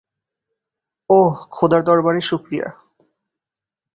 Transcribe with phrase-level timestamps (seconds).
[1.09, 2.67] ওহ, খোদার দরবারে শুকরিয়া।